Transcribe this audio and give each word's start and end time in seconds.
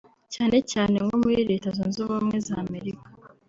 cyane 0.33 0.57
cyane 0.71 0.95
nko 1.03 1.15
muri 1.21 1.41
Leta 1.51 1.67
Zunze 1.75 1.97
Ubumwe 2.01 2.35
za 2.47 2.55
Amerika 2.65 3.07